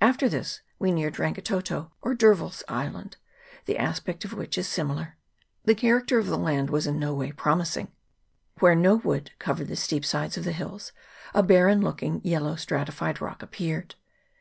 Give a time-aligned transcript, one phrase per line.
[0.00, 3.16] After this we neared Rangi toto, or D'Urville's Island,
[3.66, 5.16] the aspect of which is similar.
[5.64, 7.90] The character of the land was in no way promising.
[8.60, 10.92] Where no wood covered the steep sides of the hills,
[11.34, 13.96] a barren looking yellow stratified rock appeared.